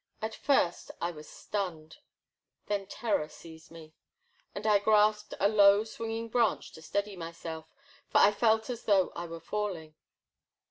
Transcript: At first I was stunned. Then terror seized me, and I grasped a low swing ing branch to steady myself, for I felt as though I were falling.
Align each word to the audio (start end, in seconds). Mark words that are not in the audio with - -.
At 0.19 0.33
first 0.33 0.89
I 0.99 1.11
was 1.11 1.29
stunned. 1.29 1.99
Then 2.65 2.87
terror 2.87 3.27
seized 3.29 3.69
me, 3.69 3.93
and 4.55 4.65
I 4.65 4.79
grasped 4.79 5.35
a 5.39 5.47
low 5.47 5.83
swing 5.83 6.09
ing 6.09 6.29
branch 6.29 6.71
to 6.71 6.81
steady 6.81 7.15
myself, 7.15 7.67
for 8.09 8.17
I 8.17 8.31
felt 8.31 8.71
as 8.71 8.85
though 8.85 9.11
I 9.15 9.27
were 9.27 9.39
falling. 9.39 9.93